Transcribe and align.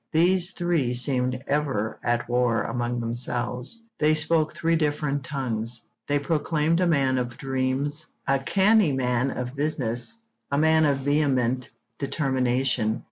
These 0.13 0.53
three 0.53 0.95
seemed 0.95 1.43
ever 1.47 1.99
at 2.03 2.27
war 2.27 2.63
among 2.63 2.99
themselves; 3.01 3.83
they 3.99 4.15
spoke 4.15 4.51
three 4.51 4.75
different 4.75 5.23
tongues; 5.23 5.79
they 6.07 6.17
proclaimed 6.17 6.79
a 6.81 6.87
man 6.87 7.19
of 7.19 7.37
dreams, 7.37 8.07
a 8.27 8.39
canny 8.39 8.93
man 8.93 9.29
of 9.29 9.55
business, 9.55 10.17
a 10.49 10.57
man 10.57 10.85
of 10.85 11.01
vehement 11.01 11.69
determination. 11.99 12.99